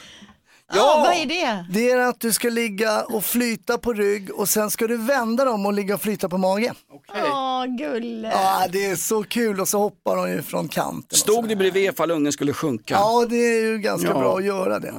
[0.73, 1.65] Ja, vad är det?
[1.73, 5.45] Det är att du ska ligga och flyta på rygg och sen ska du vända
[5.45, 6.73] dem och ligga och flyta på mage.
[7.15, 8.29] Åh, gulle.
[8.33, 11.17] Ja, det är så kul och så hoppar de ju från kanten.
[11.19, 12.93] Stod du bredvid ifall ungen skulle sjunka?
[12.93, 14.19] Ja, det är ju ganska Ja.
[14.19, 14.93] bra att göra det.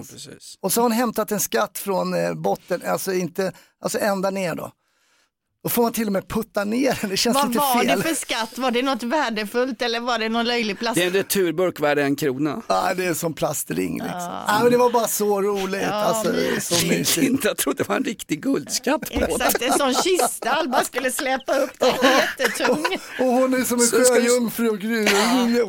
[0.63, 3.53] Och så har hon hämtat en skatt från eh, botten, alltså inte,
[3.83, 4.71] alltså ända ner då.
[5.63, 7.99] Då får man till och med putta ner den, det känns Vad lite var fel.
[7.99, 8.59] det för skatt?
[8.59, 10.95] Var det något värdefullt eller var det någon löjlig plast?
[10.95, 12.63] Det är en returburk värd en krona.
[12.69, 14.11] Ja, det är som plastring liksom.
[14.47, 14.61] Ja.
[14.63, 15.83] men det var bara så roligt.
[15.83, 17.17] Ja, alltså, så mysigt.
[17.29, 21.11] Inte, jag trodde det var en riktig guldskatt på Exakt, en sån kista Alba skulle
[21.13, 22.87] släpa upp den jättetung.
[23.21, 25.07] Och hon är som en sjöjungfru och gry.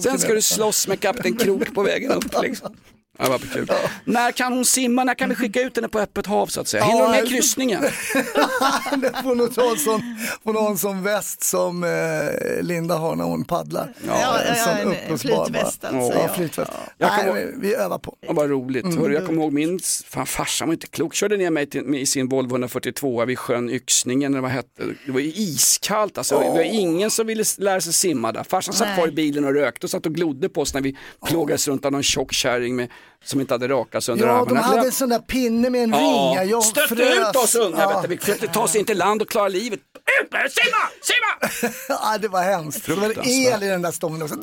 [0.02, 2.42] Sen ska du slåss med kapten Krok på vägen upp.
[2.42, 2.76] Liksom.
[3.20, 3.72] Ja, vad kul.
[4.06, 5.04] När kan hon simma?
[5.04, 6.84] När kan vi skicka ut henne på öppet hav så att säga?
[6.84, 7.82] Hinner hon med kryssningen?
[8.98, 10.02] Det får nog ta en sån,
[10.44, 13.94] får en sån väst som eh, Linda har när hon paddlar.
[14.08, 16.34] Ja, en ja, sån en uppblåsbar flytväst alltså, Ja, ja.
[16.34, 16.72] flytväst.
[16.98, 18.16] Nej, vi övar på.
[18.22, 18.86] Ja, vad roligt.
[18.86, 18.98] Mm.
[18.98, 21.14] Hörru, jag kommer ihåg min fan, farsan var inte klok.
[21.14, 24.34] Körde ner mig till, i sin Volvo 142 vid sjön Yxningen.
[24.34, 24.84] Eller vad hette.
[25.06, 26.18] Det var ju iskallt.
[26.18, 26.40] Alltså.
[26.40, 28.44] Det var ingen som ville lära sig simma där.
[28.44, 28.98] Farsan satt Nej.
[28.98, 31.86] kvar i bilen och rökte och satt och glodde på oss när vi plågades runt
[31.86, 32.90] av någon tjock kärring med,
[33.24, 34.62] som inte hade rakat sig under Ja, de armarna.
[34.62, 36.34] hade en sån där pinne med en ring.
[36.36, 37.30] Ja, Jag stötte frös.
[37.30, 37.78] ut oss unga.
[37.80, 38.06] Ja.
[38.10, 39.80] Vi försökte ta oss in till land och klara livet.
[40.24, 41.74] Ut med simma, simma!
[41.90, 42.86] ja, det var hemskt.
[42.86, 44.36] Det var el i den där stången också.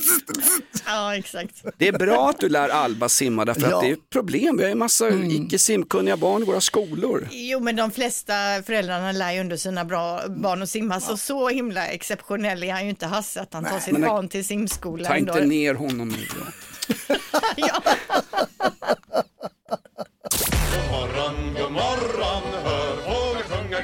[0.87, 1.64] Ja, exakt.
[1.78, 3.76] Det är bra att du lär Alba simma därför Ja.
[3.76, 4.57] att det är ett problem.
[4.57, 7.28] Vi har ju massa icke simkunniga barn i våra skolor.
[7.31, 8.33] Jo, men de flesta
[8.66, 12.85] föräldrarna lär ju under sina bra barn att simma, så så himla exceptionell är han
[12.85, 15.07] ju inte Hasse att han tar sitt barn till simskolan.
[15.07, 15.46] Ta inte då.
[15.46, 16.26] ner honom nu.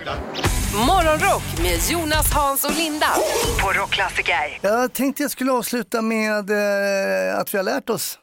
[0.03, 0.21] Glatt.
[0.87, 3.07] Morgonrock med Jonas, Hans och Linda
[3.63, 4.59] på Rockklassiker.
[4.63, 8.19] Jag tänkte jag skulle avsluta med eh, att vi har lärt oss.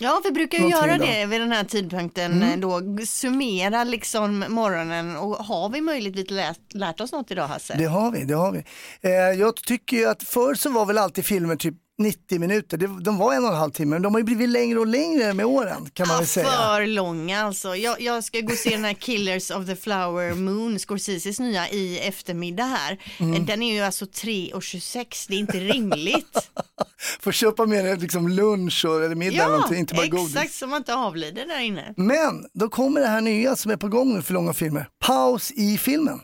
[0.00, 1.08] Ja, vi brukar ju göra idag.
[1.08, 2.60] det vid den här tidpunkten, Mm.
[2.60, 7.74] då summera liksom morgonen och har vi möjligtvis lärt, lärt oss något idag Hasse?
[7.78, 8.64] Det har vi, det har vi.
[9.00, 13.00] Eh, jag tycker ju att förr så var väl alltid filmer typ 90 minuter.
[13.00, 15.34] De var en och en halv timme, men de har ju blivit längre och längre
[15.34, 16.46] med åren kan man väl säga.
[16.46, 17.76] För långa alltså.
[17.76, 21.68] Jag, jag ska gå och se den här Killers of the Flower Moon, Scorseses nya
[21.68, 22.98] i eftermiddag här.
[23.18, 23.46] Mm.
[23.46, 26.50] Den är ju alltså 3.26, det är inte rimligt.
[27.20, 30.58] Får köpa med dig liksom lunch och, eller middag ja, någonting, inte bara exakt godis.
[30.58, 31.94] så man inte avlider där inne.
[31.96, 34.88] Men då kommer det här nya som är på gång nu för långa filmer.
[35.06, 36.20] Paus i filmen.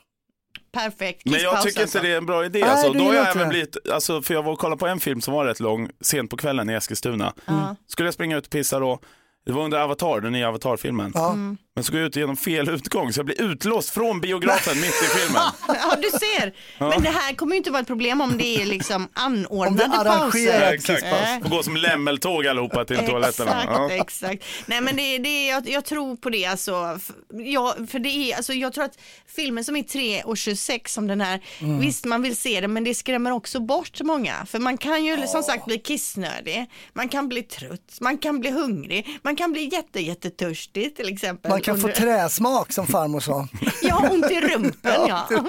[0.73, 1.23] Perfekt.
[1.25, 1.99] Men jag tycker alltså.
[1.99, 2.59] inte det är en bra idé.
[2.61, 4.87] Nej, Alltså, du då har jag även blivit, alltså, för jag var och kollade på
[4.87, 7.33] en film som var rätt lång, sent på kvällen i Eskilstuna.
[7.47, 7.77] Ja.
[7.89, 8.99] Skulle jag springa ut och pissa då,
[9.47, 11.13] det var under Avatar, den nya Avatar-filmen.
[11.15, 11.33] Ja.
[11.33, 11.57] Mm.
[11.75, 15.03] Men så går jag ut genom fel utgång så jag blir utlåst från biografen mitt
[15.03, 15.43] i filmen.
[15.69, 16.55] Ja, du ser.
[16.79, 19.77] Men det här kommer ju inte vara ett problem om det är liksom anordnade Om
[19.77, 20.73] det är arrangerat pauser.
[20.73, 23.51] Exakt, får gå som lämmeltåg allihopa till toaletterna.
[23.63, 23.91] Exakt, Ja.
[23.91, 24.45] exakt.
[24.67, 26.95] Nej men det, det, jag, jag tror på det alltså.
[26.97, 28.99] F- Ja, för det är, alltså jag tror att
[29.37, 31.81] filmen som är 3 och 26 som den här, Mm.
[31.81, 34.47] visst man vill se den men det skrämmer också bort många.
[34.47, 38.51] För man kan ju som sagt bli kissnödig, man kan bli trött, man kan bli
[38.51, 41.51] hungrig, man kan bli jätte, jättetörstig till exempel.
[41.51, 43.49] Man kan få träsmak som farmor sa.
[43.83, 45.29] Ja, ont i rumpen ja.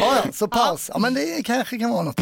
[0.00, 0.90] Ja, ja, så paus.
[0.92, 2.20] Ja, men det kanske kan vara något.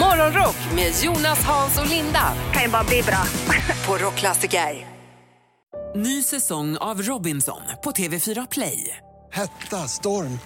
[0.00, 2.22] Morgonrock med Jonas, Hans och Linda.
[2.52, 3.22] Kan ju bara bli bra.
[3.86, 4.86] på Rockklassiker.
[5.94, 8.96] Ny säsong av Robinson på TV4 Play.
[9.32, 10.38] Hetta, storm,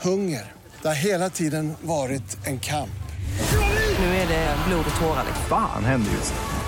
[0.00, 0.52] hunger.
[0.82, 2.90] Det har hela tiden varit en kamp.
[3.98, 5.24] Nu är det blod och tårar.
[5.26, 5.44] liksom.
[5.48, 6.67] Fan händer just nu.